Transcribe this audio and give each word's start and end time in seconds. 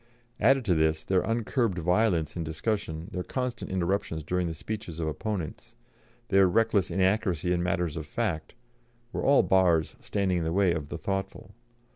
Added 0.39 0.65
to 0.65 0.73
this, 0.73 1.03
their 1.03 1.21
uncurbed 1.21 1.77
violence 1.77 2.35
in 2.35 2.43
discussion, 2.43 3.07
their 3.11 3.21
constant 3.21 3.69
interruptions 3.69 4.23
during 4.23 4.47
the 4.47 4.55
speeches 4.55 4.99
of 4.99 5.07
opponents, 5.07 5.75
their 6.29 6.47
reckless 6.47 6.89
inaccuracy 6.89 7.53
in 7.53 7.61
matters 7.61 7.95
of 7.95 8.07
fact, 8.07 8.55
were 9.13 9.21
all 9.23 9.43
bars 9.43 9.95
standing 9.99 10.39
in 10.39 10.43
the 10.43 10.51
way 10.53 10.71
of 10.73 10.89
the 10.89 10.97
thoughtful. 10.97 11.53